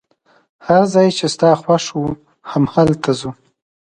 [0.65, 2.19] هر ځای چي ستا خوښ وو،
[2.51, 3.31] همالته ځو.